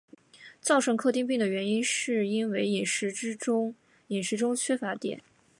[0.59, 3.75] 造成克汀病的原因是因为饮食中
[4.57, 5.21] 缺乏碘。